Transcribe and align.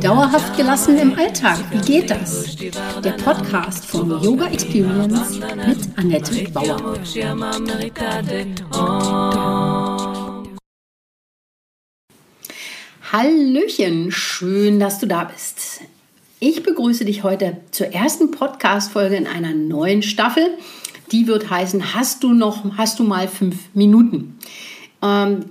Dauerhaft 0.00 0.56
gelassen 0.56 0.96
im 0.96 1.14
Alltag, 1.14 1.58
wie 1.70 1.80
geht 1.80 2.10
das? 2.10 2.56
Der 2.56 3.12
Podcast 3.22 3.84
von 3.84 4.08
Yoga 4.22 4.46
Experience 4.46 5.38
mit 5.38 5.98
Annette 5.98 6.50
Bauer. 6.52 7.04
Hallöchen, 13.12 14.10
schön, 14.10 14.80
dass 14.80 14.98
du 15.00 15.06
da 15.06 15.24
bist. 15.24 15.82
Ich 16.40 16.62
begrüße 16.62 17.04
dich 17.04 17.24
heute 17.24 17.58
zur 17.72 17.88
ersten 17.88 18.30
Podcast-Folge 18.30 19.16
in 19.16 19.26
einer 19.26 19.52
neuen 19.52 20.02
Staffel. 20.02 20.48
Die 21.12 21.26
wird 21.26 21.50
heißen, 21.50 21.92
hast 21.92 22.22
du 22.22 22.32
noch, 22.32 22.78
hast 22.78 22.98
du 22.98 23.04
mal 23.04 23.28
fünf 23.28 23.74
Minuten? 23.74 24.38
Ähm, 25.02 25.50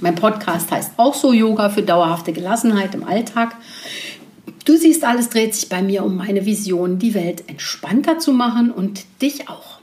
Mein 0.00 0.14
Podcast 0.14 0.70
heißt 0.70 0.92
auch 0.96 1.14
so 1.14 1.32
Yoga 1.32 1.70
für 1.70 1.82
dauerhafte 1.82 2.32
Gelassenheit 2.32 2.94
im 2.94 3.02
Alltag. 3.02 3.56
Du 4.64 4.76
siehst, 4.76 5.04
alles 5.04 5.28
dreht 5.28 5.54
sich 5.54 5.68
bei 5.68 5.82
mir 5.82 6.04
um 6.04 6.16
meine 6.16 6.46
Vision, 6.46 6.98
die 6.98 7.14
Welt 7.14 7.44
entspannter 7.48 8.18
zu 8.18 8.32
machen 8.32 8.70
und 8.70 9.04
dich 9.20 9.48
auch. 9.48 9.78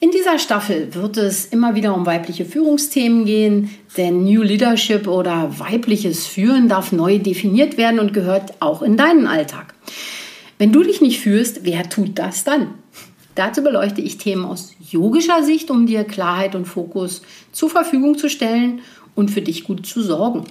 In 0.00 0.10
dieser 0.10 0.40
Staffel 0.40 0.92
wird 0.94 1.16
es 1.18 1.46
immer 1.46 1.76
wieder 1.76 1.94
um 1.94 2.04
weibliche 2.04 2.44
Führungsthemen 2.44 3.24
gehen, 3.24 3.70
denn 3.96 4.24
New 4.24 4.42
Leadership 4.42 5.06
oder 5.06 5.60
weibliches 5.60 6.26
Führen 6.26 6.68
darf 6.68 6.90
neu 6.90 7.20
definiert 7.20 7.76
werden 7.76 8.00
und 8.00 8.12
gehört 8.12 8.54
auch 8.58 8.82
in 8.82 8.96
deinen 8.96 9.28
Alltag. 9.28 9.74
Wenn 10.58 10.72
du 10.72 10.82
dich 10.82 11.00
nicht 11.00 11.20
führst, 11.20 11.60
wer 11.62 11.88
tut 11.88 12.18
das 12.18 12.42
dann? 12.42 12.74
Dazu 13.36 13.62
beleuchte 13.62 14.00
ich 14.00 14.18
Themen 14.18 14.44
aus 14.44 14.74
yogischer 14.90 15.42
Sicht, 15.42 15.70
um 15.70 15.86
dir 15.86 16.04
Klarheit 16.04 16.54
und 16.54 16.66
Fokus 16.66 17.22
zur 17.52 17.70
Verfügung 17.70 18.18
zu 18.18 18.28
stellen 18.28 18.80
und 19.14 19.30
für 19.30 19.42
dich 19.42 19.64
gut 19.64 19.86
zu 19.86 20.02
sorgen. 20.02 20.44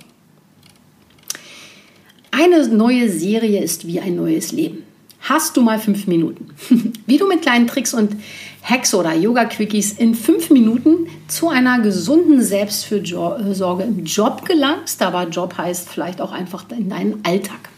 Eine 2.31 2.67
neue 2.67 3.09
Serie 3.09 3.61
ist 3.61 3.85
wie 3.87 3.99
ein 3.99 4.15
neues 4.15 4.51
Leben. 4.51 4.83
Hast 5.21 5.55
du 5.55 5.61
mal 5.61 5.77
fünf 5.77 6.07
Minuten? 6.07 6.47
Wie 7.05 7.17
du 7.17 7.27
mit 7.27 7.43
kleinen 7.43 7.67
Tricks 7.67 7.93
und 7.93 8.15
Hacks 8.63 8.95
oder 8.95 9.13
Yoga-Quickies 9.13 9.93
in 9.93 10.15
fünf 10.15 10.49
Minuten 10.49 11.07
zu 11.27 11.49
einer 11.49 11.79
gesunden 11.79 12.41
Selbstfürsorge 12.41 13.83
im 13.83 14.03
Job 14.03 14.45
gelangst. 14.45 15.01
Aber 15.03 15.27
Job 15.27 15.55
heißt 15.57 15.89
vielleicht 15.89 16.21
auch 16.21 16.31
einfach 16.31 16.65
in 16.75 16.89
deinen 16.89 17.23
Alltag. 17.23 17.69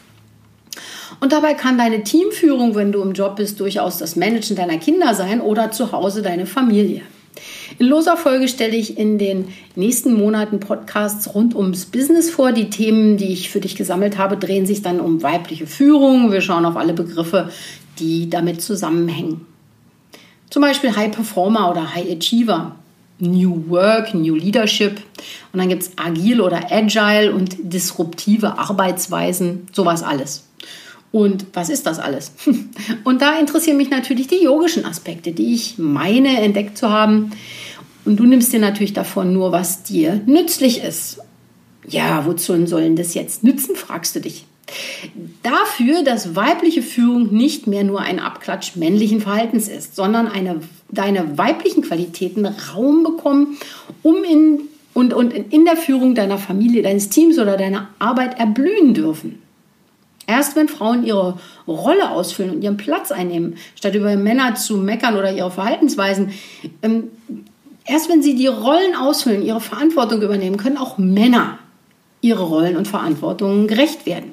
Und 1.20 1.32
dabei 1.32 1.54
kann 1.54 1.76
deine 1.76 2.02
Teamführung, 2.02 2.74
wenn 2.74 2.92
du 2.92 3.02
im 3.02 3.12
Job 3.12 3.36
bist, 3.36 3.60
durchaus 3.60 3.98
das 3.98 4.16
Managen 4.16 4.56
deiner 4.56 4.78
Kinder 4.78 5.14
sein 5.14 5.40
oder 5.40 5.70
zu 5.70 5.92
Hause 5.92 6.22
deine 6.22 6.46
Familie. 6.46 7.02
In 7.78 7.86
loser 7.86 8.16
Folge 8.16 8.48
stelle 8.48 8.76
ich 8.76 8.98
in 8.98 9.18
den 9.18 9.48
nächsten 9.74 10.14
Monaten 10.14 10.60
Podcasts 10.60 11.34
rund 11.34 11.54
ums 11.54 11.86
Business 11.86 12.30
vor. 12.30 12.52
Die 12.52 12.70
Themen, 12.70 13.16
die 13.16 13.32
ich 13.32 13.50
für 13.50 13.60
dich 13.60 13.76
gesammelt 13.76 14.18
habe, 14.18 14.36
drehen 14.36 14.66
sich 14.66 14.82
dann 14.82 15.00
um 15.00 15.22
weibliche 15.22 15.66
Führung. 15.66 16.32
Wir 16.32 16.40
schauen 16.40 16.64
auf 16.64 16.76
alle 16.76 16.92
Begriffe, 16.92 17.50
die 17.98 18.30
damit 18.30 18.62
zusammenhängen. 18.62 19.46
Zum 20.50 20.62
Beispiel 20.62 20.94
High 20.94 21.10
Performer 21.10 21.70
oder 21.70 21.94
High 21.94 22.12
Achiever, 22.12 22.76
New 23.18 23.68
Work, 23.68 24.14
New 24.14 24.34
Leadership. 24.34 25.00
Und 25.52 25.58
dann 25.58 25.68
gibt 25.68 25.82
es 25.82 25.90
agil 25.96 26.40
oder 26.40 26.70
agile 26.70 27.32
und 27.32 27.56
disruptive 27.60 28.58
Arbeitsweisen, 28.58 29.66
sowas 29.72 30.02
alles. 30.02 30.46
Und 31.14 31.46
was 31.52 31.70
ist 31.70 31.86
das 31.86 32.00
alles? 32.00 32.32
Und 33.04 33.22
da 33.22 33.38
interessieren 33.38 33.76
mich 33.76 33.88
natürlich 33.88 34.26
die 34.26 34.42
yogischen 34.42 34.84
Aspekte, 34.84 35.30
die 35.30 35.54
ich 35.54 35.78
meine 35.78 36.40
entdeckt 36.40 36.76
zu 36.76 36.90
haben. 36.90 37.30
Und 38.04 38.16
du 38.16 38.24
nimmst 38.24 38.52
dir 38.52 38.58
natürlich 38.58 38.94
davon 38.94 39.32
nur, 39.32 39.52
was 39.52 39.84
dir 39.84 40.20
nützlich 40.26 40.82
ist. 40.82 41.20
Ja, 41.86 42.26
wozu 42.26 42.66
sollen 42.66 42.96
das 42.96 43.14
jetzt 43.14 43.44
nützen, 43.44 43.76
fragst 43.76 44.16
du 44.16 44.20
dich. 44.22 44.44
Dafür, 45.44 46.02
dass 46.02 46.34
weibliche 46.34 46.82
Führung 46.82 47.32
nicht 47.32 47.68
mehr 47.68 47.84
nur 47.84 48.00
ein 48.00 48.18
Abklatsch 48.18 48.74
männlichen 48.74 49.20
Verhaltens 49.20 49.68
ist, 49.68 49.94
sondern 49.94 50.26
eine, 50.26 50.62
deine 50.90 51.38
weiblichen 51.38 51.82
Qualitäten 51.82 52.44
Raum 52.44 53.04
bekommen, 53.04 53.56
um 54.02 54.24
in, 54.24 54.62
und, 54.94 55.14
und 55.14 55.32
in 55.32 55.64
der 55.64 55.76
Führung 55.76 56.16
deiner 56.16 56.38
Familie, 56.38 56.82
deines 56.82 57.08
Teams 57.08 57.38
oder 57.38 57.56
deiner 57.56 57.90
Arbeit 58.00 58.40
erblühen 58.40 58.94
dürfen. 58.94 59.43
Erst 60.26 60.56
wenn 60.56 60.68
Frauen 60.68 61.04
ihre 61.04 61.38
Rolle 61.66 62.10
ausfüllen 62.10 62.50
und 62.50 62.62
ihren 62.62 62.76
Platz 62.76 63.12
einnehmen, 63.12 63.56
statt 63.74 63.94
über 63.94 64.16
Männer 64.16 64.54
zu 64.54 64.76
meckern 64.76 65.16
oder 65.16 65.32
ihre 65.32 65.50
Verhaltensweisen, 65.50 66.32
ähm, 66.82 67.10
erst 67.84 68.08
wenn 68.08 68.22
sie 68.22 68.34
die 68.34 68.46
Rollen 68.46 68.94
ausfüllen, 68.94 69.42
ihre 69.42 69.60
Verantwortung 69.60 70.22
übernehmen, 70.22 70.56
können 70.56 70.78
auch 70.78 70.98
Männer 70.98 71.58
ihre 72.20 72.42
Rollen 72.42 72.76
und 72.76 72.88
Verantwortungen 72.88 73.68
gerecht 73.68 74.06
werden. 74.06 74.32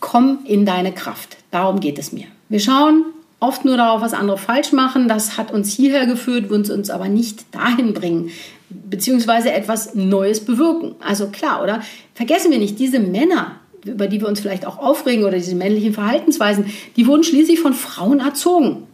Komm 0.00 0.38
in 0.44 0.64
deine 0.64 0.92
Kraft. 0.92 1.36
Darum 1.50 1.80
geht 1.80 1.98
es 1.98 2.12
mir. 2.12 2.26
Wir 2.48 2.60
schauen 2.60 3.04
oft 3.40 3.64
nur 3.64 3.76
darauf, 3.76 4.00
was 4.00 4.14
andere 4.14 4.38
falsch 4.38 4.72
machen. 4.72 5.06
Das 5.06 5.36
hat 5.36 5.52
uns 5.52 5.72
hierher 5.72 6.06
geführt, 6.06 6.48
wird 6.48 6.70
uns 6.70 6.88
aber 6.88 7.08
nicht 7.08 7.54
dahin 7.54 7.92
bringen, 7.92 8.30
beziehungsweise 8.70 9.52
etwas 9.52 9.94
Neues 9.94 10.44
bewirken. 10.44 10.94
Also 11.00 11.28
klar, 11.28 11.62
oder? 11.62 11.82
Vergessen 12.14 12.50
wir 12.50 12.58
nicht, 12.58 12.78
diese 12.78 13.00
Männer, 13.00 13.56
über 13.84 14.06
die 14.06 14.20
wir 14.20 14.28
uns 14.28 14.40
vielleicht 14.40 14.66
auch 14.66 14.78
aufregen 14.78 15.24
oder 15.24 15.36
diese 15.36 15.54
männlichen 15.54 15.94
Verhaltensweisen, 15.94 16.66
die 16.96 17.06
wurden 17.06 17.24
schließlich 17.24 17.60
von 17.60 17.72
Frauen 17.72 18.20
erzogen. 18.20 18.84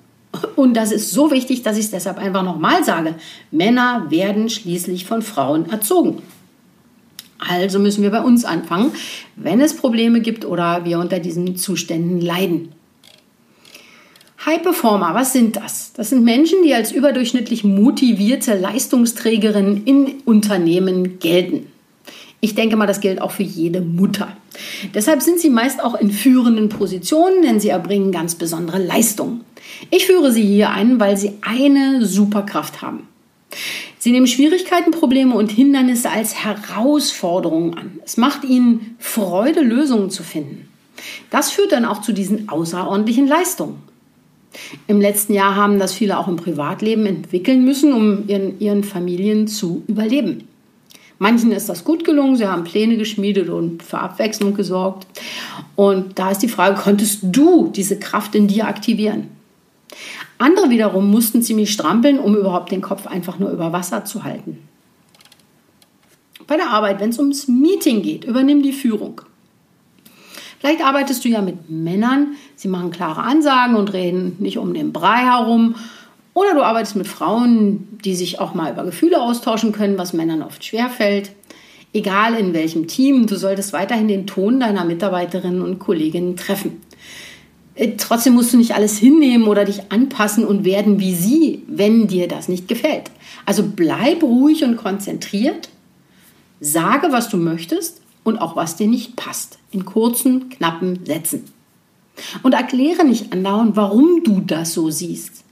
Und 0.56 0.74
das 0.74 0.92
ist 0.92 1.12
so 1.12 1.30
wichtig, 1.30 1.62
dass 1.62 1.78
ich 1.78 1.86
es 1.86 1.90
deshalb 1.90 2.18
einfach 2.18 2.42
nochmal 2.42 2.84
sage. 2.84 3.14
Männer 3.50 4.06
werden 4.10 4.48
schließlich 4.48 5.04
von 5.04 5.22
Frauen 5.22 5.70
erzogen. 5.70 6.22
Also 7.38 7.78
müssen 7.78 8.02
wir 8.02 8.10
bei 8.10 8.22
uns 8.22 8.44
anfangen, 8.44 8.92
wenn 9.36 9.60
es 9.60 9.76
Probleme 9.76 10.20
gibt 10.20 10.44
oder 10.44 10.84
wir 10.84 10.98
unter 10.98 11.18
diesen 11.18 11.56
Zuständen 11.56 12.20
leiden. 12.20 12.73
High 14.46 14.62
Performer, 14.62 15.14
was 15.14 15.32
sind 15.32 15.56
das? 15.56 15.94
Das 15.94 16.10
sind 16.10 16.22
Menschen, 16.22 16.62
die 16.62 16.74
als 16.74 16.92
überdurchschnittlich 16.92 17.64
motivierte 17.64 18.54
Leistungsträgerinnen 18.54 19.84
in 19.86 20.16
Unternehmen 20.26 21.18
gelten. 21.18 21.72
Ich 22.40 22.54
denke 22.54 22.76
mal, 22.76 22.86
das 22.86 23.00
gilt 23.00 23.22
auch 23.22 23.30
für 23.30 23.42
jede 23.42 23.80
Mutter. 23.80 24.36
Deshalb 24.92 25.22
sind 25.22 25.40
sie 25.40 25.48
meist 25.48 25.82
auch 25.82 25.94
in 25.94 26.10
führenden 26.10 26.68
Positionen, 26.68 27.40
denn 27.40 27.58
sie 27.58 27.70
erbringen 27.70 28.12
ganz 28.12 28.34
besondere 28.34 28.84
Leistungen. 28.84 29.44
Ich 29.90 30.04
führe 30.04 30.30
sie 30.30 30.44
hier 30.44 30.68
ein, 30.68 31.00
weil 31.00 31.16
sie 31.16 31.32
eine 31.40 32.04
Superkraft 32.04 32.82
haben. 32.82 33.08
Sie 33.98 34.12
nehmen 34.12 34.26
Schwierigkeiten, 34.26 34.90
Probleme 34.90 35.34
und 35.36 35.52
Hindernisse 35.52 36.10
als 36.10 36.44
Herausforderungen 36.44 37.78
an. 37.78 37.98
Es 38.04 38.18
macht 38.18 38.44
ihnen 38.44 38.96
Freude, 38.98 39.62
Lösungen 39.62 40.10
zu 40.10 40.22
finden. 40.22 40.68
Das 41.30 41.50
führt 41.50 41.72
dann 41.72 41.86
auch 41.86 42.02
zu 42.02 42.12
diesen 42.12 42.50
außerordentlichen 42.50 43.26
Leistungen. 43.26 43.93
Im 44.86 45.00
letzten 45.00 45.34
Jahr 45.34 45.56
haben 45.56 45.78
das 45.78 45.92
viele 45.92 46.18
auch 46.18 46.28
im 46.28 46.36
Privatleben 46.36 47.06
entwickeln 47.06 47.64
müssen, 47.64 47.92
um 47.92 48.28
ihren, 48.28 48.58
ihren 48.60 48.84
Familien 48.84 49.46
zu 49.48 49.82
überleben. 49.86 50.48
Manchen 51.18 51.52
ist 51.52 51.68
das 51.68 51.84
gut 51.84 52.04
gelungen, 52.04 52.36
sie 52.36 52.46
haben 52.46 52.64
Pläne 52.64 52.96
geschmiedet 52.96 53.48
und 53.48 53.82
für 53.82 53.98
Abwechslung 53.98 54.54
gesorgt. 54.54 55.06
Und 55.76 56.18
da 56.18 56.30
ist 56.30 56.42
die 56.42 56.48
Frage, 56.48 56.80
konntest 56.80 57.20
du 57.22 57.68
diese 57.68 57.98
Kraft 57.98 58.34
in 58.34 58.48
dir 58.48 58.66
aktivieren? 58.66 59.28
Andere 60.38 60.70
wiederum 60.70 61.10
mussten 61.10 61.42
ziemlich 61.42 61.72
strampeln, 61.72 62.18
um 62.18 62.36
überhaupt 62.36 62.72
den 62.72 62.80
Kopf 62.80 63.06
einfach 63.06 63.38
nur 63.38 63.50
über 63.50 63.72
Wasser 63.72 64.04
zu 64.04 64.24
halten. 64.24 64.58
Bei 66.46 66.56
der 66.56 66.70
Arbeit, 66.70 67.00
wenn 67.00 67.10
es 67.10 67.18
ums 67.18 67.48
Meeting 67.48 68.02
geht, 68.02 68.24
übernimm 68.24 68.62
die 68.62 68.72
Führung. 68.72 69.22
Vielleicht 70.64 70.82
arbeitest 70.82 71.22
du 71.22 71.28
ja 71.28 71.42
mit 71.42 71.68
Männern, 71.68 72.36
sie 72.56 72.68
machen 72.68 72.90
klare 72.90 73.22
Ansagen 73.22 73.76
und 73.76 73.92
reden 73.92 74.36
nicht 74.38 74.56
um 74.56 74.72
den 74.72 74.94
Brei 74.94 75.18
herum. 75.18 75.74
Oder 76.32 76.54
du 76.54 76.62
arbeitest 76.62 76.96
mit 76.96 77.06
Frauen, 77.06 77.86
die 78.02 78.14
sich 78.14 78.40
auch 78.40 78.54
mal 78.54 78.72
über 78.72 78.82
Gefühle 78.82 79.20
austauschen 79.20 79.72
können, 79.72 79.98
was 79.98 80.14
Männern 80.14 80.42
oft 80.42 80.64
schwerfällt. 80.64 81.32
Egal 81.92 82.32
in 82.36 82.54
welchem 82.54 82.86
Team, 82.86 83.26
du 83.26 83.36
solltest 83.36 83.74
weiterhin 83.74 84.08
den 84.08 84.26
Ton 84.26 84.58
deiner 84.58 84.86
Mitarbeiterinnen 84.86 85.60
und 85.60 85.80
Kolleginnen 85.80 86.34
treffen. 86.34 86.80
Äh, 87.74 87.90
trotzdem 87.98 88.32
musst 88.32 88.54
du 88.54 88.56
nicht 88.56 88.74
alles 88.74 88.96
hinnehmen 88.96 89.48
oder 89.48 89.66
dich 89.66 89.92
anpassen 89.92 90.46
und 90.46 90.64
werden 90.64 90.98
wie 90.98 91.14
sie, 91.14 91.62
wenn 91.66 92.06
dir 92.06 92.26
das 92.26 92.48
nicht 92.48 92.68
gefällt. 92.68 93.10
Also 93.44 93.64
bleib 93.76 94.22
ruhig 94.22 94.64
und 94.64 94.78
konzentriert, 94.78 95.68
sage, 96.58 97.08
was 97.10 97.28
du 97.28 97.36
möchtest 97.36 98.00
und 98.24 98.38
auch 98.38 98.56
was 98.56 98.76
dir 98.76 98.88
nicht 98.88 99.16
passt, 99.16 99.58
in 99.70 99.84
kurzen, 99.84 100.48
knappen 100.48 101.04
Sätzen. 101.04 101.44
Und 102.42 102.54
erkläre 102.54 103.04
nicht 103.04 103.32
andauernd, 103.32 103.76
warum 103.76 104.22
du 104.24 104.40
das 104.40 104.72
so 104.72 104.90
siehst. 104.90 105.44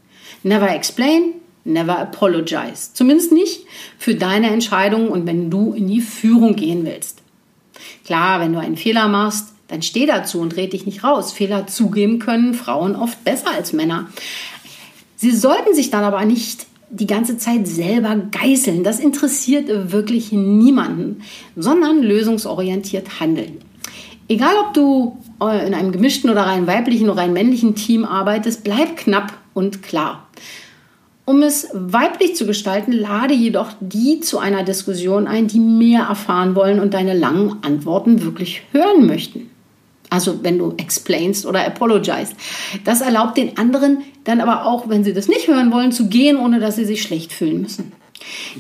Never 0.42 0.74
explain, 0.74 1.34
never 1.64 1.98
apologize. 1.98 2.92
Zumindest 2.94 3.32
nicht 3.32 3.66
für 3.98 4.14
deine 4.14 4.50
Entscheidungen 4.50 5.08
und 5.08 5.26
wenn 5.26 5.50
du 5.50 5.72
in 5.72 5.88
die 5.88 6.00
Führung 6.00 6.56
gehen 6.56 6.84
willst. 6.84 7.22
Klar, 8.04 8.40
wenn 8.40 8.52
du 8.52 8.58
einen 8.58 8.76
Fehler 8.76 9.08
machst, 9.08 9.48
dann 9.68 9.82
steh 9.82 10.06
dazu 10.06 10.40
und 10.40 10.56
red 10.56 10.72
dich 10.72 10.86
nicht 10.86 11.04
raus. 11.04 11.32
Fehler 11.32 11.66
zugeben 11.66 12.18
können 12.18 12.54
Frauen 12.54 12.94
oft 12.94 13.24
besser 13.24 13.50
als 13.50 13.72
Männer. 13.72 14.08
Sie 15.16 15.30
sollten 15.30 15.74
sich 15.74 15.90
dann 15.90 16.04
aber 16.04 16.24
nicht 16.24 16.66
die 16.92 17.06
ganze 17.06 17.38
Zeit 17.38 17.66
selber 17.66 18.16
geißeln. 18.30 18.84
Das 18.84 19.00
interessiert 19.00 19.92
wirklich 19.92 20.30
niemanden, 20.30 21.22
sondern 21.56 22.02
lösungsorientiert 22.02 23.18
handeln. 23.18 23.58
Egal, 24.28 24.54
ob 24.64 24.74
du 24.74 25.18
äh, 25.42 25.66
in 25.66 25.74
einem 25.74 25.90
gemischten 25.90 26.30
oder 26.30 26.42
rein 26.42 26.66
weiblichen 26.66 27.10
oder 27.10 27.22
rein 27.22 27.32
männlichen 27.32 27.74
Team 27.74 28.04
arbeitest, 28.04 28.62
bleib 28.62 28.96
knapp 28.96 29.32
und 29.54 29.82
klar. 29.82 30.28
Um 31.24 31.42
es 31.42 31.68
weiblich 31.72 32.36
zu 32.36 32.46
gestalten, 32.46 32.92
lade 32.92 33.34
jedoch 33.34 33.70
die 33.80 34.20
zu 34.20 34.38
einer 34.38 34.64
Diskussion 34.64 35.26
ein, 35.26 35.46
die 35.46 35.60
mehr 35.60 36.02
erfahren 36.02 36.54
wollen 36.54 36.80
und 36.80 36.94
deine 36.94 37.16
langen 37.16 37.58
Antworten 37.62 38.22
wirklich 38.22 38.62
hören 38.72 39.06
möchten. 39.06 39.51
Also 40.12 40.44
wenn 40.44 40.58
du 40.58 40.74
explainst 40.76 41.46
oder 41.46 41.66
apologized. 41.66 42.36
Das 42.84 43.00
erlaubt 43.00 43.38
den 43.38 43.56
anderen 43.56 44.02
dann 44.24 44.42
aber 44.42 44.66
auch, 44.66 44.88
wenn 44.90 45.04
sie 45.04 45.14
das 45.14 45.26
nicht 45.26 45.48
hören 45.48 45.72
wollen, 45.72 45.90
zu 45.90 46.08
gehen, 46.08 46.36
ohne 46.36 46.60
dass 46.60 46.76
sie 46.76 46.84
sich 46.84 47.00
schlecht 47.00 47.32
fühlen 47.32 47.62
müssen. 47.62 47.92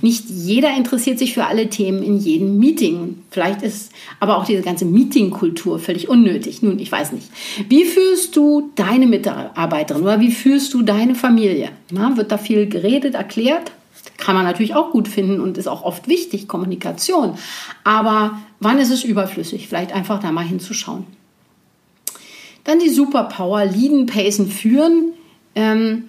Nicht 0.00 0.24
jeder 0.28 0.74
interessiert 0.74 1.18
sich 1.18 1.34
für 1.34 1.44
alle 1.44 1.68
Themen 1.68 2.02
in 2.02 2.16
jedem 2.16 2.58
Meeting. 2.58 3.18
Vielleicht 3.30 3.60
ist 3.62 3.92
aber 4.18 4.38
auch 4.38 4.46
diese 4.46 4.62
ganze 4.62 4.86
Meetingkultur 4.86 5.78
völlig 5.78 6.08
unnötig. 6.08 6.62
Nun, 6.62 6.78
ich 6.78 6.90
weiß 6.90 7.12
nicht. 7.12 7.28
Wie 7.68 7.84
führst 7.84 8.34
du 8.34 8.70
deine 8.74 9.06
Mitarbeiterin 9.06 10.02
oder 10.02 10.20
wie 10.20 10.32
führst 10.32 10.72
du 10.72 10.82
deine 10.82 11.14
Familie? 11.14 11.68
Na, 11.90 12.16
wird 12.16 12.32
da 12.32 12.38
viel 12.38 12.66
geredet, 12.66 13.14
erklärt? 13.14 13.72
Kann 14.16 14.34
man 14.34 14.44
natürlich 14.44 14.74
auch 14.74 14.90
gut 14.90 15.06
finden 15.06 15.38
und 15.38 15.58
ist 15.58 15.68
auch 15.68 15.84
oft 15.84 16.08
wichtig, 16.08 16.48
Kommunikation. 16.48 17.34
Aber 17.84 18.40
wann 18.58 18.78
ist 18.78 18.90
es 18.90 19.04
überflüssig? 19.04 19.68
Vielleicht 19.68 19.92
einfach 19.92 20.18
da 20.18 20.32
mal 20.32 20.44
hinzuschauen. 20.44 21.06
Dann 22.72 22.78
die 22.78 22.88
Superpower, 22.88 23.66
Leaden, 23.66 24.06
Pacen, 24.06 24.50
Führen. 24.50 25.12
Ähm, 25.54 26.04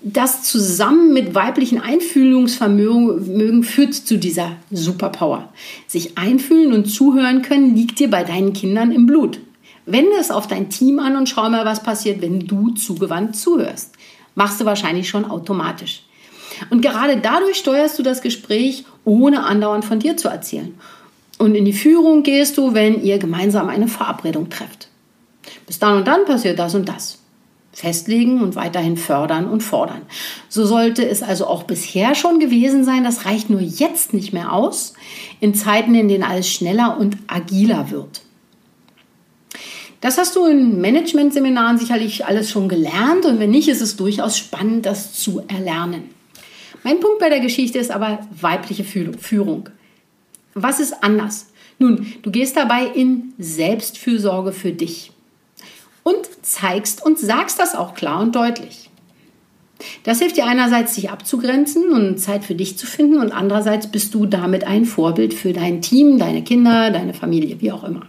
das 0.00 0.44
zusammen 0.44 1.12
mit 1.12 1.34
weiblichen 1.34 1.80
Einfühlungsvermögen 1.80 3.64
führt 3.64 3.92
zu 3.94 4.18
dieser 4.18 4.52
Superpower. 4.70 5.52
Sich 5.88 6.16
einfühlen 6.16 6.72
und 6.72 6.84
zuhören 6.84 7.42
können 7.42 7.74
liegt 7.74 7.98
dir 7.98 8.08
bei 8.08 8.22
deinen 8.22 8.52
Kindern 8.52 8.92
im 8.92 9.06
Blut. 9.06 9.40
Wende 9.84 10.12
es 10.20 10.30
auf 10.30 10.46
dein 10.46 10.70
Team 10.70 11.00
an 11.00 11.16
und 11.16 11.28
schau 11.28 11.50
mal, 11.50 11.64
was 11.64 11.82
passiert, 11.82 12.22
wenn 12.22 12.46
du 12.46 12.70
zugewandt 12.70 13.34
zuhörst. 13.34 13.94
Machst 14.36 14.60
du 14.60 14.64
wahrscheinlich 14.64 15.08
schon 15.08 15.24
automatisch. 15.24 16.04
Und 16.70 16.82
gerade 16.82 17.16
dadurch 17.16 17.56
steuerst 17.56 17.98
du 17.98 18.04
das 18.04 18.22
Gespräch, 18.22 18.84
ohne 19.04 19.42
andauernd 19.42 19.84
von 19.84 19.98
dir 19.98 20.16
zu 20.16 20.28
erzählen. 20.28 20.72
Und 21.38 21.56
in 21.56 21.64
die 21.64 21.72
Führung 21.72 22.22
gehst 22.22 22.58
du, 22.58 22.74
wenn 22.74 23.02
ihr 23.02 23.18
gemeinsam 23.18 23.68
eine 23.68 23.88
Verabredung 23.88 24.48
trefft. 24.48 24.91
Bis 25.72 25.78
dann 25.78 25.96
und 25.96 26.06
dann 26.06 26.26
passiert 26.26 26.58
das 26.58 26.74
und 26.74 26.86
das. 26.86 27.18
Festlegen 27.72 28.42
und 28.42 28.56
weiterhin 28.56 28.98
fördern 28.98 29.48
und 29.48 29.62
fordern. 29.62 30.02
So 30.50 30.66
sollte 30.66 31.08
es 31.08 31.22
also 31.22 31.46
auch 31.46 31.62
bisher 31.62 32.14
schon 32.14 32.40
gewesen 32.40 32.84
sein. 32.84 33.04
Das 33.04 33.24
reicht 33.24 33.48
nur 33.48 33.62
jetzt 33.62 34.12
nicht 34.12 34.34
mehr 34.34 34.52
aus, 34.52 34.92
in 35.40 35.54
Zeiten, 35.54 35.94
in 35.94 36.08
denen 36.08 36.24
alles 36.24 36.46
schneller 36.50 36.98
und 36.98 37.16
agiler 37.26 37.90
wird. 37.90 38.20
Das 40.02 40.18
hast 40.18 40.36
du 40.36 40.44
in 40.44 40.78
Management-Seminaren 40.82 41.78
sicherlich 41.78 42.26
alles 42.26 42.50
schon 42.50 42.68
gelernt 42.68 43.24
und 43.24 43.38
wenn 43.38 43.50
nicht, 43.50 43.68
ist 43.68 43.80
es 43.80 43.96
durchaus 43.96 44.36
spannend, 44.36 44.84
das 44.84 45.14
zu 45.14 45.40
erlernen. 45.48 46.10
Mein 46.82 47.00
Punkt 47.00 47.18
bei 47.18 47.30
der 47.30 47.40
Geschichte 47.40 47.78
ist 47.78 47.92
aber 47.92 48.18
weibliche 48.38 48.84
Führung. 48.84 49.70
Was 50.52 50.80
ist 50.80 51.02
anders? 51.02 51.46
Nun, 51.78 52.12
du 52.20 52.30
gehst 52.30 52.58
dabei 52.58 52.84
in 52.88 53.32
Selbstfürsorge 53.38 54.52
für 54.52 54.72
dich 54.72 55.12
und 56.02 56.28
zeigst 56.42 57.04
und 57.04 57.18
sagst 57.18 57.58
das 57.58 57.74
auch 57.74 57.94
klar 57.94 58.20
und 58.20 58.34
deutlich. 58.34 58.90
Das 60.04 60.20
hilft 60.20 60.36
dir 60.36 60.46
einerseits, 60.46 60.94
dich 60.94 61.10
abzugrenzen 61.10 61.90
und 61.90 62.18
Zeit 62.18 62.44
für 62.44 62.54
dich 62.54 62.78
zu 62.78 62.86
finden 62.86 63.18
und 63.18 63.32
andererseits 63.32 63.88
bist 63.88 64.14
du 64.14 64.26
damit 64.26 64.64
ein 64.64 64.84
Vorbild 64.84 65.34
für 65.34 65.52
dein 65.52 65.82
Team, 65.82 66.18
deine 66.18 66.42
Kinder, 66.42 66.90
deine 66.90 67.14
Familie, 67.14 67.60
wie 67.60 67.72
auch 67.72 67.84
immer. 67.84 68.06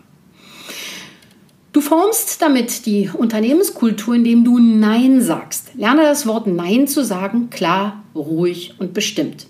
Du 1.72 1.82
formst 1.82 2.40
damit 2.44 2.86
die 2.86 3.10
Unternehmenskultur, 3.12 4.14
indem 4.14 4.44
du 4.44 4.60
Nein 4.60 5.22
sagst. 5.22 5.72
Lerne 5.74 6.04
das 6.04 6.28
Wort 6.28 6.46
Nein 6.46 6.88
zu 6.88 7.04
sagen, 7.04 7.50
klar, 7.50 8.04
ruhig 8.14 8.76
und 8.78 8.94
bestimmt. 8.94 9.48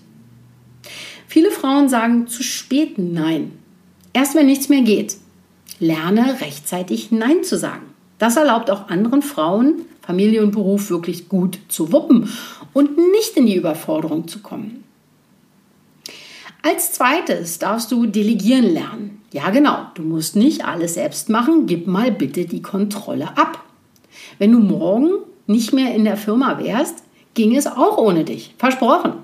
Viele 1.28 1.50
Frauen 1.50 1.90
sagen 1.90 2.26
zu 2.26 2.42
spät 2.42 2.96
Nein. 2.96 3.52
Erst 4.14 4.34
wenn 4.34 4.46
nichts 4.46 4.70
mehr 4.70 4.82
geht. 4.82 5.16
Lerne 5.80 6.40
rechtzeitig 6.40 7.10
Nein 7.10 7.44
zu 7.44 7.58
sagen. 7.58 7.93
Das 8.24 8.38
erlaubt 8.38 8.70
auch 8.70 8.88
anderen 8.88 9.20
Frauen, 9.20 9.82
Familie 10.00 10.42
und 10.42 10.52
Beruf 10.52 10.88
wirklich 10.88 11.28
gut 11.28 11.58
zu 11.68 11.92
wuppen 11.92 12.32
und 12.72 12.96
nicht 12.96 13.36
in 13.36 13.44
die 13.44 13.54
Überforderung 13.54 14.28
zu 14.28 14.38
kommen. 14.38 14.82
Als 16.62 16.92
zweites 16.92 17.58
darfst 17.58 17.92
du 17.92 18.06
delegieren 18.06 18.64
lernen. 18.64 19.20
Ja, 19.30 19.50
genau, 19.50 19.76
du 19.94 20.00
musst 20.00 20.36
nicht 20.36 20.64
alles 20.64 20.94
selbst 20.94 21.28
machen, 21.28 21.66
gib 21.66 21.86
mal 21.86 22.10
bitte 22.10 22.46
die 22.46 22.62
Kontrolle 22.62 23.28
ab. 23.36 23.62
Wenn 24.38 24.52
du 24.52 24.58
morgen 24.58 25.10
nicht 25.46 25.74
mehr 25.74 25.94
in 25.94 26.06
der 26.06 26.16
Firma 26.16 26.58
wärst, 26.58 27.04
ging 27.34 27.54
es 27.54 27.66
auch 27.66 27.98
ohne 27.98 28.24
dich. 28.24 28.54
Versprochen. 28.56 29.16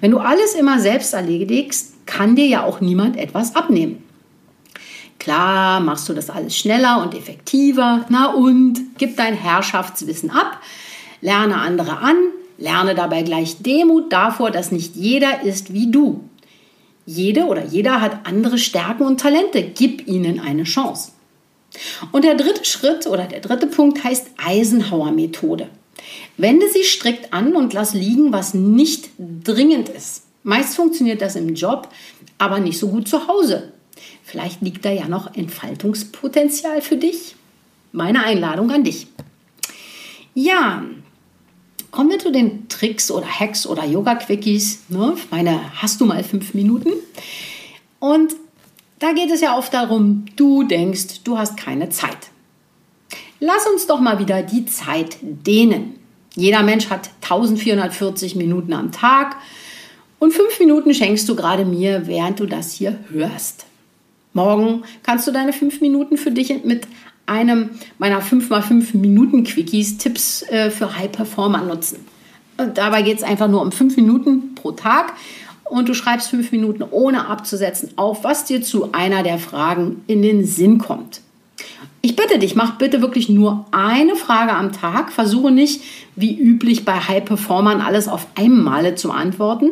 Wenn 0.00 0.10
du 0.10 0.18
alles 0.18 0.56
immer 0.56 0.80
selbst 0.80 1.14
erledigst, 1.14 2.04
kann 2.04 2.34
dir 2.34 2.48
ja 2.48 2.64
auch 2.64 2.80
niemand 2.80 3.16
etwas 3.16 3.54
abnehmen. 3.54 4.02
Klar, 5.20 5.80
machst 5.80 6.08
du 6.08 6.14
das 6.14 6.30
alles 6.30 6.56
schneller 6.56 7.02
und 7.02 7.14
effektiver. 7.14 8.06
Na 8.08 8.32
und, 8.32 8.80
gib 8.96 9.18
dein 9.18 9.34
Herrschaftswissen 9.34 10.30
ab, 10.30 10.60
lerne 11.20 11.56
andere 11.56 11.98
an, 11.98 12.16
lerne 12.56 12.94
dabei 12.94 13.22
gleich 13.22 13.58
Demut 13.58 14.10
davor, 14.12 14.50
dass 14.50 14.72
nicht 14.72 14.96
jeder 14.96 15.42
ist 15.42 15.72
wie 15.74 15.90
du. 15.90 16.24
Jede 17.04 17.44
oder 17.44 17.64
jeder 17.64 18.00
hat 18.00 18.26
andere 18.26 18.56
Stärken 18.56 19.04
und 19.04 19.20
Talente. 19.20 19.62
Gib 19.62 20.08
ihnen 20.08 20.40
eine 20.40 20.64
Chance. 20.64 21.12
Und 22.12 22.24
der 22.24 22.34
dritte 22.34 22.64
Schritt 22.64 23.06
oder 23.06 23.24
der 23.24 23.40
dritte 23.40 23.66
Punkt 23.66 24.02
heißt 24.02 24.28
Eisenhower-Methode. 24.42 25.68
Wende 26.38 26.66
sie 26.70 26.82
strikt 26.82 27.34
an 27.34 27.54
und 27.54 27.74
lass 27.74 27.92
liegen, 27.92 28.32
was 28.32 28.54
nicht 28.54 29.10
dringend 29.18 29.90
ist. 29.90 30.22
Meist 30.44 30.76
funktioniert 30.76 31.20
das 31.20 31.36
im 31.36 31.54
Job, 31.54 31.88
aber 32.38 32.58
nicht 32.58 32.78
so 32.78 32.88
gut 32.88 33.06
zu 33.06 33.28
Hause. 33.28 33.72
Vielleicht 34.30 34.62
liegt 34.62 34.84
da 34.84 34.92
ja 34.92 35.08
noch 35.08 35.34
Entfaltungspotenzial 35.34 36.82
für 36.82 36.96
dich. 36.96 37.34
Meine 37.90 38.22
Einladung 38.22 38.70
an 38.70 38.84
dich. 38.84 39.08
Ja, 40.34 40.84
kommen 41.90 42.10
wir 42.10 42.20
zu 42.20 42.30
den 42.30 42.68
Tricks 42.68 43.10
oder 43.10 43.26
Hacks 43.26 43.66
oder 43.66 43.84
Yoga-Quickies. 43.84 44.84
Ne? 44.88 45.16
Meine, 45.32 45.60
hast 45.82 46.00
du 46.00 46.06
mal 46.06 46.22
fünf 46.22 46.54
Minuten? 46.54 46.92
Und 47.98 48.36
da 49.00 49.12
geht 49.14 49.32
es 49.32 49.40
ja 49.40 49.58
oft 49.58 49.74
darum, 49.74 50.26
du 50.36 50.62
denkst, 50.62 51.24
du 51.24 51.36
hast 51.36 51.56
keine 51.56 51.88
Zeit. 51.88 52.30
Lass 53.40 53.66
uns 53.66 53.88
doch 53.88 53.98
mal 53.98 54.20
wieder 54.20 54.44
die 54.44 54.64
Zeit 54.64 55.16
dehnen. 55.22 55.96
Jeder 56.36 56.62
Mensch 56.62 56.88
hat 56.88 57.10
1440 57.22 58.36
Minuten 58.36 58.74
am 58.74 58.92
Tag 58.92 59.34
und 60.20 60.32
fünf 60.32 60.60
Minuten 60.60 60.94
schenkst 60.94 61.28
du 61.28 61.34
gerade 61.34 61.64
mir, 61.64 62.06
während 62.06 62.38
du 62.38 62.46
das 62.46 62.72
hier 62.72 62.96
hörst. 63.10 63.66
Morgen 64.32 64.84
kannst 65.02 65.26
du 65.26 65.32
deine 65.32 65.52
fünf 65.52 65.80
Minuten 65.80 66.16
für 66.16 66.30
dich 66.30 66.64
mit 66.64 66.86
einem 67.26 67.70
meiner 67.98 68.20
5x5 68.20 68.96
Minuten 68.96 69.44
Quickies 69.44 69.98
Tipps 69.98 70.42
äh, 70.42 70.70
für 70.70 70.96
High 70.96 71.12
Performer 71.12 71.62
nutzen. 71.62 72.04
Und 72.56 72.76
dabei 72.78 73.02
geht 73.02 73.18
es 73.18 73.22
einfach 73.22 73.48
nur 73.48 73.62
um 73.62 73.72
fünf 73.72 73.96
Minuten 73.96 74.54
pro 74.54 74.72
Tag 74.72 75.14
und 75.64 75.88
du 75.88 75.94
schreibst 75.94 76.28
fünf 76.28 76.52
Minuten 76.52 76.82
ohne 76.90 77.26
abzusetzen 77.28 77.90
auf, 77.96 78.24
was 78.24 78.44
dir 78.44 78.62
zu 78.62 78.92
einer 78.92 79.22
der 79.22 79.38
Fragen 79.38 80.02
in 80.06 80.22
den 80.22 80.44
Sinn 80.44 80.78
kommt. 80.78 81.20
Ich 82.02 82.16
bitte 82.16 82.38
dich, 82.38 82.54
mach 82.56 82.78
bitte 82.78 83.02
wirklich 83.02 83.28
nur 83.28 83.66
eine 83.70 84.16
Frage 84.16 84.52
am 84.52 84.72
Tag. 84.72 85.12
Versuche 85.12 85.50
nicht, 85.50 85.82
wie 86.16 86.36
üblich 86.36 86.84
bei 86.84 86.94
High 86.94 87.24
Performern, 87.24 87.80
alles 87.80 88.08
auf 88.08 88.26
einmal 88.34 88.94
zu 88.96 89.12
antworten. 89.12 89.70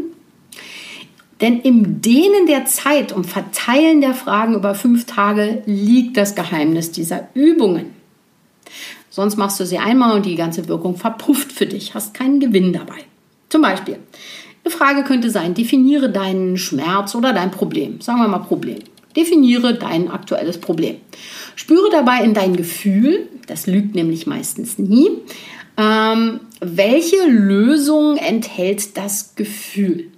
Denn 1.41 1.61
im 1.61 2.01
Dehnen 2.01 2.47
der 2.47 2.65
Zeit 2.65 3.13
und 3.13 3.27
Verteilen 3.27 4.01
der 4.01 4.15
Fragen 4.15 4.55
über 4.55 4.75
fünf 4.75 5.07
Tage 5.07 5.63
liegt 5.67 6.17
das 6.17 6.35
Geheimnis 6.35 6.91
dieser 6.91 7.29
Übungen. 7.35 7.87
Sonst 9.11 9.37
machst 9.37 9.59
du 9.61 9.67
sie 9.67 9.79
einmal 9.79 10.17
und 10.17 10.27
die 10.27 10.37
ganze 10.37 10.69
Wirkung 10.69 10.97
verpufft 10.97 11.53
für 11.53 11.67
dich, 11.67 11.95
hast 11.95 12.15
keinen 12.15 12.41
Gewinn 12.41 12.73
dabei. 12.73 12.99
Zum 13.49 13.63
Beispiel, 13.63 13.99
eine 14.65 14.75
Frage 14.75 15.05
könnte 15.05 15.31
sein, 15.31 15.55
definiere 15.55 16.11
deinen 16.11 16.59
Schmerz 16.59 17.15
oder 17.15 17.33
dein 17.33 17.51
Problem. 17.51 18.01
Sagen 18.01 18.21
wir 18.21 18.29
mal 18.29 18.39
Problem. 18.39 18.79
Definiere 19.17 19.75
dein 19.75 20.11
aktuelles 20.11 20.59
Problem. 20.59 20.97
Spüre 21.57 21.91
dabei 21.91 22.23
in 22.23 22.35
dein 22.35 22.55
Gefühl, 22.57 23.29
das 23.47 23.67
lügt 23.67 23.95
nämlich 23.95 24.27
meistens 24.27 24.79
nie, 24.79 25.11
ähm, 25.77 26.41
welche 26.61 27.27
Lösung 27.29 28.17
enthält 28.19 28.97
das 28.97 29.35
Gefühl? 29.35 30.09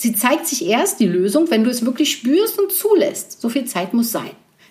Sie 0.00 0.14
zeigt 0.14 0.46
sich 0.46 0.64
erst, 0.64 1.00
die 1.00 1.08
Lösung, 1.08 1.50
wenn 1.50 1.64
du 1.64 1.70
es 1.70 1.84
wirklich 1.84 2.12
spürst 2.12 2.56
und 2.60 2.70
zulässt. 2.70 3.40
So 3.40 3.48
viel 3.48 3.64
Zeit 3.64 3.94
muss 3.94 4.12
sein. 4.12 4.30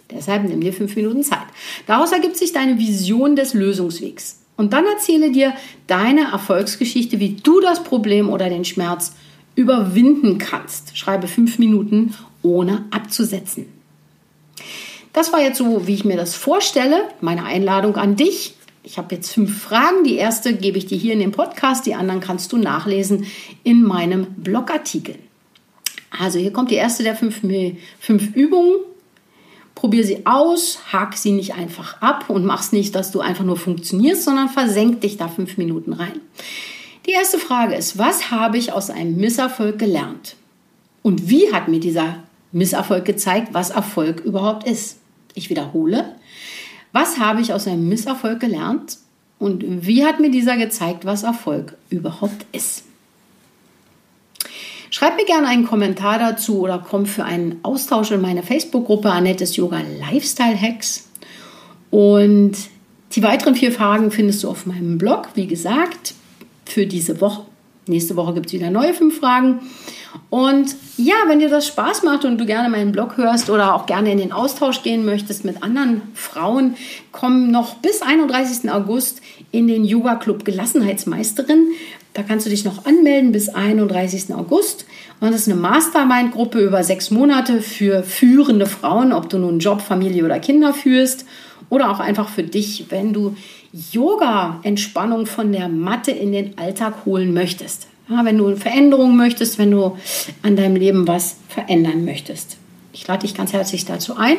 Deshalb 0.09 0.45
nimm 0.45 0.61
dir 0.61 0.71
fünf 0.71 0.95
Minuten 0.95 1.21
Zeit. 1.21 1.47
Daraus 1.85 2.13
ergibt 2.13 2.37
sich 2.37 2.53
deine 2.53 2.79
Vision 2.79 3.35
des 3.35 3.53
Lösungswegs. 3.53 4.39
Und 4.55 4.71
dann 4.71 4.85
erzähle 4.85 5.33
dir 5.33 5.53
deine 5.85 6.31
Erfolgsgeschichte, 6.31 7.19
wie 7.19 7.33
du 7.33 7.59
das 7.59 7.83
Problem 7.83 8.29
oder 8.29 8.47
den 8.47 8.63
Schmerz 8.63 9.15
überwinden 9.55 10.37
kannst. 10.37 10.97
Schreibe 10.97 11.27
fünf 11.27 11.59
Minuten, 11.59 12.13
ohne 12.41 12.85
abzusetzen. 12.91 13.65
Das 15.11 15.33
war 15.33 15.41
jetzt 15.41 15.57
so, 15.57 15.87
wie 15.87 15.95
ich 15.95 16.05
mir 16.05 16.15
das 16.15 16.35
vorstelle. 16.35 17.01
Meine 17.19 17.43
Einladung 17.43 17.97
an 17.97 18.15
dich. 18.15 18.53
Ich 18.87 18.97
habe 18.97 19.15
jetzt 19.15 19.33
fünf 19.33 19.63
Fragen. 19.63 20.05
Die 20.05 20.15
erste 20.15 20.55
gebe 20.55 20.77
ich 20.77 20.85
dir 20.85 20.97
hier 20.97 21.11
in 21.11 21.19
dem 21.19 21.33
Podcast, 21.33 21.85
die 21.85 21.93
anderen 21.93 22.21
kannst 22.21 22.53
du 22.53 22.57
nachlesen 22.57 23.25
in 23.65 23.83
meinem 23.83 24.27
Blogartikel. 24.37 25.15
Also 26.17 26.39
hier 26.39 26.53
kommt 26.53 26.71
die 26.71 26.75
erste 26.75 27.03
der 27.03 27.13
fünf, 27.13 27.41
fünf 27.99 28.33
Übungen. 28.33 28.77
Probier 29.75 30.05
sie 30.05 30.25
aus, 30.25 30.79
hak 30.93 31.17
sie 31.17 31.33
nicht 31.33 31.53
einfach 31.53 32.01
ab 32.01 32.29
und 32.29 32.45
mach's 32.45 32.71
nicht, 32.71 32.95
dass 32.95 33.11
du 33.11 33.19
einfach 33.19 33.43
nur 33.43 33.57
funktionierst, 33.57 34.23
sondern 34.23 34.47
versenk 34.47 35.01
dich 35.01 35.17
da 35.17 35.27
fünf 35.27 35.57
Minuten 35.57 35.91
rein. 35.91 36.21
Die 37.05 37.11
erste 37.11 37.39
Frage 37.39 37.75
ist, 37.75 37.97
was 37.97 38.31
habe 38.31 38.57
ich 38.57 38.71
aus 38.71 38.89
einem 38.89 39.17
Misserfolg 39.17 39.77
gelernt? 39.77 40.37
Und 41.03 41.29
wie 41.29 41.51
hat 41.51 41.67
mir 41.67 41.81
dieser 41.81 42.23
Misserfolg 42.53 43.03
gezeigt, 43.03 43.49
was 43.51 43.69
Erfolg 43.69 44.21
überhaupt 44.21 44.65
ist? 44.65 44.99
Ich 45.33 45.49
wiederhole, 45.49 46.15
was 46.97 47.19
habe 47.19 47.41
ich 47.41 47.53
aus 47.53 47.67
einem 47.67 47.87
Misserfolg 47.87 48.39
gelernt 48.39 48.97
und 49.37 49.85
wie 49.85 50.03
hat 50.03 50.19
mir 50.19 50.31
dieser 50.31 50.57
gezeigt, 50.57 51.05
was 51.05 51.21
Erfolg 51.21 51.75
überhaupt 51.91 52.47
ist? 52.53 52.85
Schreib 54.89 55.15
mir 55.15 55.25
gerne 55.25 55.47
einen 55.47 55.67
Kommentar 55.67 56.17
dazu 56.17 56.61
oder 56.61 56.83
komm 56.89 57.05
für 57.05 57.23
einen 57.23 57.59
Austausch 57.61 58.09
in 58.09 58.21
meine 58.21 58.41
Facebook-Gruppe 58.41 59.11
Annettes 59.11 59.55
Yoga 59.55 59.81
Lifestyle 59.99 60.59
Hacks. 60.59 61.07
Und 61.91 62.53
die 63.11 63.21
weiteren 63.21 63.53
vier 63.53 63.71
Fragen 63.71 64.09
findest 64.09 64.43
du 64.43 64.49
auf 64.49 64.65
meinem 64.65 64.97
Blog, 64.97 65.29
wie 65.35 65.45
gesagt, 65.45 66.15
für 66.65 66.87
diese 66.87 67.21
Woche. 67.21 67.45
Nächste 67.87 68.15
Woche 68.15 68.33
gibt 68.33 68.47
es 68.47 68.53
wieder 68.53 68.69
neue 68.69 68.93
fünf 68.93 69.19
Fragen. 69.19 69.59
Und 70.29 70.75
ja, 70.97 71.15
wenn 71.27 71.39
dir 71.39 71.49
das 71.49 71.67
Spaß 71.67 72.03
macht 72.03 72.25
und 72.25 72.37
du 72.37 72.45
gerne 72.45 72.69
meinen 72.69 72.91
Blog 72.91 73.17
hörst 73.17 73.49
oder 73.49 73.75
auch 73.75 73.85
gerne 73.85 74.11
in 74.11 74.17
den 74.17 74.31
Austausch 74.31 74.83
gehen 74.83 75.05
möchtest 75.05 75.45
mit 75.45 75.63
anderen 75.63 76.01
Frauen, 76.13 76.75
komm 77.11 77.51
noch 77.51 77.75
bis 77.75 78.01
31. 78.01 78.69
August 78.71 79.21
in 79.51 79.67
den 79.67 79.85
Yoga 79.85 80.15
Club 80.15 80.43
Gelassenheitsmeisterin. 80.43 81.67
Da 82.13 82.23
kannst 82.23 82.45
du 82.45 82.49
dich 82.49 82.65
noch 82.65 82.85
anmelden 82.85 83.31
bis 83.31 83.49
31. 83.49 84.33
August. 84.33 84.85
Und 85.19 85.31
das 85.31 85.41
ist 85.41 85.51
eine 85.51 85.59
Mastermind-Gruppe 85.61 86.59
über 86.59 86.83
sechs 86.83 87.11
Monate 87.11 87.61
für 87.61 88.03
führende 88.03 88.65
Frauen, 88.65 89.13
ob 89.13 89.29
du 89.29 89.37
nun 89.37 89.59
Job, 89.59 89.81
Familie 89.81 90.25
oder 90.25 90.39
Kinder 90.39 90.73
führst 90.73 91.25
oder 91.69 91.91
auch 91.91 91.99
einfach 91.99 92.29
für 92.29 92.43
dich, 92.43 92.85
wenn 92.89 93.13
du 93.13 93.35
Yoga-Entspannung 93.71 95.25
von 95.25 95.51
der 95.51 95.69
Matte 95.69 96.11
in 96.11 96.31
den 96.31 96.57
Alltag 96.57 97.05
holen 97.05 97.33
möchtest. 97.33 97.87
Ja, 98.09 98.23
wenn 98.23 98.37
du 98.37 98.55
Veränderungen 98.55 99.17
möchtest, 99.17 99.57
wenn 99.57 99.71
du 99.71 99.97
an 100.41 100.55
deinem 100.55 100.75
Leben 100.75 101.07
was 101.07 101.37
verändern 101.49 102.05
möchtest. 102.05 102.57
Ich 102.93 103.05
lade 103.07 103.27
dich 103.27 103.35
ganz 103.35 103.53
herzlich 103.53 103.85
dazu 103.85 104.15
ein 104.15 104.37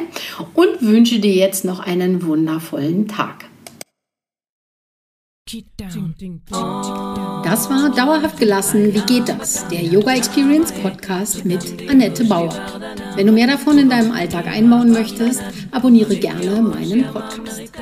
und 0.54 0.80
wünsche 0.80 1.20
dir 1.20 1.34
jetzt 1.34 1.64
noch 1.64 1.80
einen 1.80 2.24
wundervollen 2.24 3.06
Tag. 3.06 3.44
Das 7.44 7.70
war 7.70 7.90
Dauerhaft 7.94 8.38
gelassen. 8.38 8.92
Wie 8.92 9.00
geht 9.00 9.28
das? 9.28 9.66
Der 9.68 9.82
Yoga 9.82 10.14
Experience 10.14 10.72
Podcast 10.72 11.46
mit 11.46 11.88
Annette 11.88 12.24
Bauer. 12.24 12.54
Wenn 13.14 13.28
du 13.28 13.32
mehr 13.32 13.46
davon 13.46 13.78
in 13.78 13.88
deinem 13.88 14.12
Alltag 14.12 14.46
einbauen 14.46 14.92
möchtest, 14.92 15.42
abonniere 15.70 16.16
gerne 16.16 16.60
meinen 16.60 17.04
Podcast. 17.12 17.72